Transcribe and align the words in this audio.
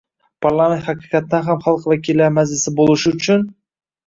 parlament 0.45 0.87
haqiqatdan 0.87 1.45
ham 1.49 1.61
xalq 1.67 1.85
vakillari 1.93 2.37
majlisi 2.39 2.75
bo‘lishi 2.81 3.15
uchun 3.21 3.47